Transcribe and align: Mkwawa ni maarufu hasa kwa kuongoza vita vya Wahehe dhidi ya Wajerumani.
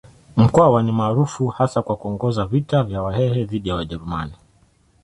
Mkwawa 0.37 0.83
ni 0.83 0.91
maarufu 0.91 1.47
hasa 1.47 1.81
kwa 1.81 1.95
kuongoza 1.95 2.45
vita 2.45 2.83
vya 2.83 3.01
Wahehe 3.01 3.43
dhidi 3.45 3.69
ya 3.69 3.75
Wajerumani. 3.75 4.33